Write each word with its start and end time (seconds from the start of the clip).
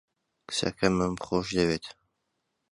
کچەکەمم 0.47 1.13
خۆش 1.25 1.47
دەوێت. 1.57 1.85